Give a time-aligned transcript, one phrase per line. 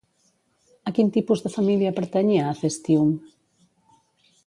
[0.91, 3.13] A quin tipus de família pertanyia Acestium?